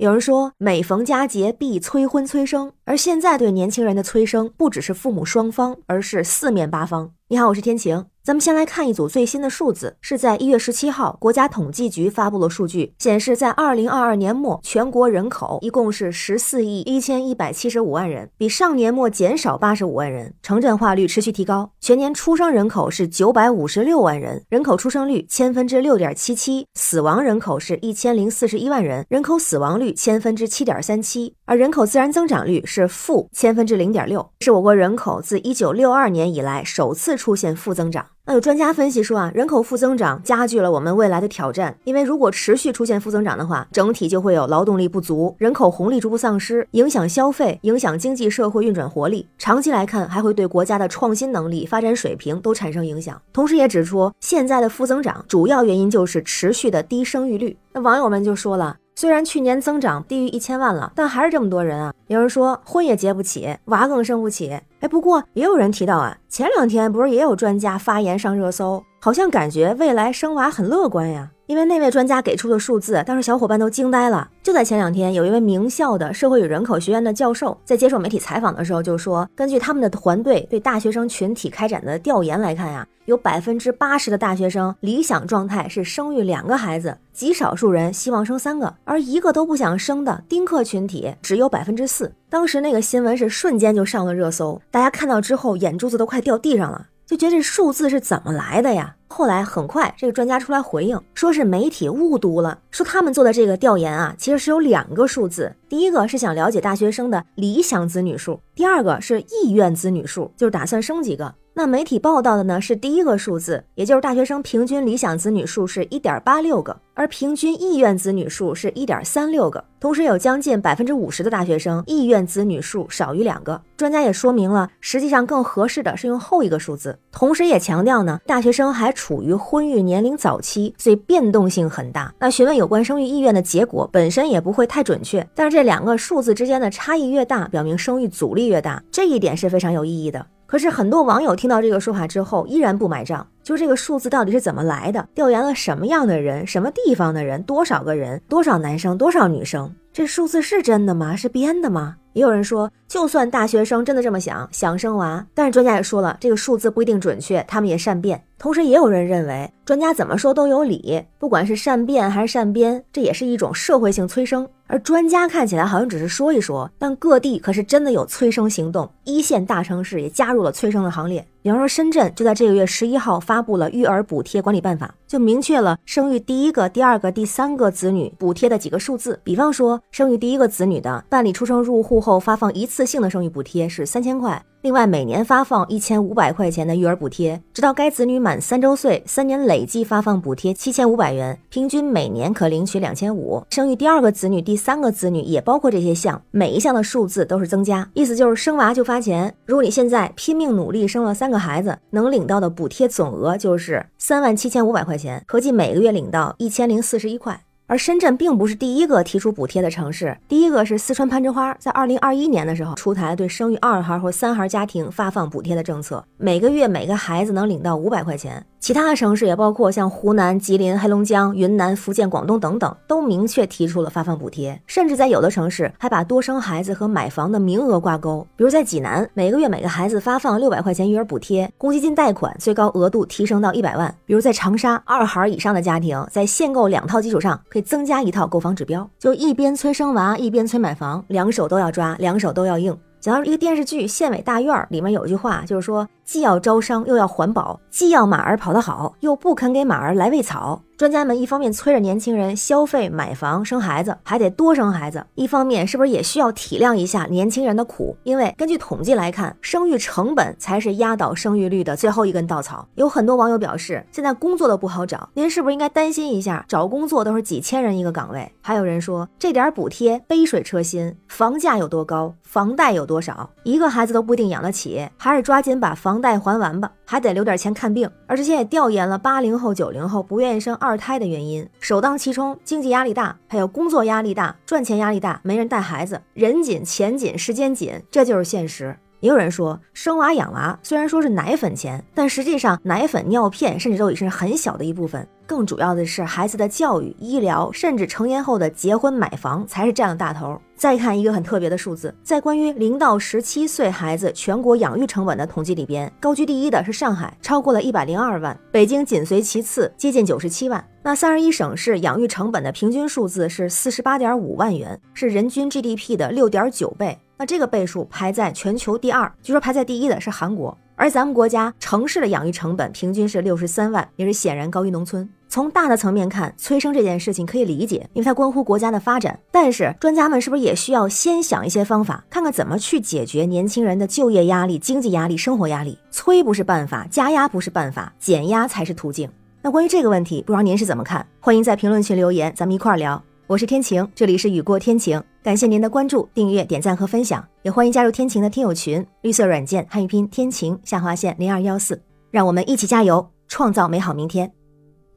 [0.00, 7.12] 有人说，每逢佳节必催婚催生，而现在对年轻人的催生，不只是父母双方，而是四面八方。
[7.28, 8.06] 你好，我是天晴。
[8.22, 38.06] 咱们先来看一组最新的数字，是在一月十七号，国家统计局发布了数据，显示在二零二二年末，全国人口一共是十四亿一千一百七十五万人，比上年末减少八十五万人，城镇化率持续提高，全年出生人口是九百五十六万人，人口出生率千分之六点七七，死亡人口是一千零四十一万人，人口死亡率千分之七点三七，而人口自然增长率是负千分之零点六，是我国人口自一九六二年以来首次出现负增长。
[38.30, 49.26] 那有专家分析说啊，人口负增长加剧了我们未来的挑战，因为如果持续出现负增长的话，整体就会有劳动力不足，人口红利逐步丧失，影响消费，影响经济社会运转活力。
[49.36, 53.20] 长期来看，还会对国家的创新能力、发展水平都产生影响。
[53.32, 57.58] 同时，也指出现在的负增长主要原因就是持续的低生育率。
[57.72, 58.76] 那网友们就说了。
[59.00, 61.94] 虽然去年增长低于一千万了，但还是这么多人啊！
[62.08, 64.60] 有人说婚也结不起，娃更生不起。
[64.80, 71.30] 哎，不过也有人提到啊，前两天不是也有专家发言上热搜，好像感觉未来生娃很乐观呀。
[71.50, 74.30] 因为那位专家给出的数字，当时小伙伴都惊呆了。
[74.40, 92.12] 就在前两天，有一位名校的社会与人口学院的教授在接受媒体采访的时候就说，根据他们的团队对大学生群体开展的调研来看呀，有百分之八十的大学生理想状态是生育两个孩子，极少数人希望生三个，而一个都不想生的丁克群体只有百分之四。
[92.28, 98.94] 当时那个新闻是瞬间就上了热搜，大家看到之后眼珠子都快掉地上了，就觉得这数字是怎么来的呀？
[99.12, 111.34] 后来很快，这个专家出来回应，说是媒体误读了，说他们做的这个调研啊，其实是有两个数字，第一个是想了解大学生的理想子女数，第二个是意愿子女数，就是打算生几个。
[111.52, 119.62] 那媒体报道的呢是第一个数字，也就是大学生平均理想子女数是一点八六个，而平均意愿子女数是一点三六个。
[119.80, 123.60] 同时有将近百分之五十的大学生意愿子女数少于两个。
[123.76, 126.98] 专家也说明了，实际上更合适的是用后一个数字。
[127.10, 132.14] 同时也强调呢，大学生还处于婚育年龄早期，所以变动性很大。
[132.18, 140.24] 那询问有关生育意愿的结果本身也不会太准确，但是这两个数字之间的差异越大，表明生育阻力越大，这一点是非常有意义的。
[140.50, 143.24] 可是很多网友听到这个说法之后，依然不买账。
[143.40, 145.08] 就这个数字到底是怎么来的？
[145.14, 146.44] 调研了什么样的人？
[146.44, 147.40] 什么地方的人？
[147.44, 148.20] 多少个人？
[148.28, 148.98] 多少男生？
[148.98, 149.72] 多少女生？
[149.92, 151.14] 这数字是真的吗？
[151.14, 151.94] 是编的吗？
[152.12, 158.22] 也有人说，就算大学生真的这么想，想生娃，但是专家也说了，这个数字不一定准确，他们也善变。
[158.38, 164.48] 同时，也有人认为，专家怎么说都有理，不管是善变还是善编，这也是一种社会性催生。
[164.66, 171.26] 而专家看起来好像只是说一说，但各地可是真的有催生行动，一线大城市也加入了催生的行列。
[171.42, 179.20] 比方说，深圳就在这个月十一号发布了育儿补贴管理办法，就明确了生育第一个、第二个、第三个子女补贴的几个数字。
[179.22, 184.42] 比方说，生育第一个子女的，办理出生入户后发放一次性的生育补贴是三千块。
[184.62, 193.42] 另外，每年发放一千五百块钱的育儿补贴，直到该子女满三周岁，三年累计发放补贴七千五百元，平均每年可领取两千五。
[193.48, 199.34] 生育第二个子女、第三个子女也包括这些项，每一项的数字都是增加，意思就是生娃就发钱。
[199.46, 207.40] 如果你现在拼命努力生了三个孩子，能领到的补贴总额就是三万七千五百块钱，合计每个月领到一千零四十一块。
[207.70, 218.44] 而深圳并不是第一个提出补贴的城市，第一个是四川攀枝花，在二零二一年的时候出台对生育二孩或三孩家庭发放补贴的政策，每个月每个孩子能领到五百块钱。
[218.60, 228.24] 其他城市也包括像湖南、吉林、黑龙江、云南、福建、广东等等，都明确提出了发放补贴，甚至在有的城市还把多生孩子和买房的名额挂钩。
[228.36, 233.92] 比如在济南，每个月每个孩子发放六百块钱育儿补贴，公积金贷款最高额度提升到一百万。
[234.04, 242.78] 比如在长沙，二孩以上的家庭在限购两套基础上，可以增加一套购房指标，就一边催生娃，一边催买房，两手都要抓，两手都要硬。
[243.00, 245.88] 讲到一个电视剧《县委大院》里面有一句话，就是说。
[246.10, 250.60] 既要招商又要环保，既要马儿跑得好，又不肯给马儿来喂草。
[250.76, 257.96] 专家们一方面催着年轻人消费、买房、生孩子，还得多生孩子；一方面是不是也需要体谅一下年轻人的苦？
[258.02, 262.66] 因为根据统计来看，生育成本才是压倒生育率的最后一根稻草。
[262.74, 266.44] 有很多网友表示，现在工作都不好找，您是不是应该担心一下？
[266.48, 268.32] 找工作都是几千人一个岗位。
[268.40, 275.99] 还有人说，这点补贴杯水车薪，房价有多高，房贷有多少，一个孩子都不一定养得起，还是抓紧把房。
[276.00, 277.90] 贷还完吧，还得留点钱看病。
[278.06, 288.76] 而之前也调研了八零后、九零后不愿意生二胎的原因，首当其冲，经济压力大，还有工作压力大，赚钱压力大，没人带孩子，人紧钱紧时间紧，这就是现实。
[289.00, 295.06] 也有人说，生娃养娃虽然说是奶粉钱，但实际上奶粉、尿片甚至都已是很小的一部分。
[295.26, 300.36] 更主要的是孩子的教育、医疗，甚至成年后的结婚、买房才是占了大头。
[300.56, 310.62] 再看一个很特别的数字，在关于零到十七岁孩子全国养育成本的统计里边，高居第一的是上海，超过了一百零二万，北京紧随其次，接近九十七万。
[310.82, 316.98] 那三十一省市养育成本的平均数字是四十八点五万元，是人均 GDP 的六点九倍。
[317.20, 325.06] 那这个倍数排在全球第二，据说排在第一的是韩国，而咱们国家城市的养育成本平均是六十三万，也是显然高于农村。
[325.28, 329.20] 从大的层面看，催生这件事情可以理解，因为它关乎国家的发展。
[329.30, 335.78] 但是专家们是不是也需要先想一些方法，看看怎么去解决年轻人的就业压力、经济压力、生活压力？
[335.90, 339.06] 催不是办法，加压不是办法，减压才是途径。
[339.42, 341.06] 那关于这个问题，不知道您是怎么看？
[341.20, 343.04] 欢迎在评论区留言，咱们一块儿聊。
[343.26, 354.32] 我是天晴，这里是雨过天晴，感谢您的关注、订阅、点赞和分享，也欢迎加入天晴的听友群，绿色软件汉语拼天晴下划线零二幺四，让我们一起加油，创造美好明天，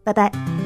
[0.04, 0.63] 拜拜。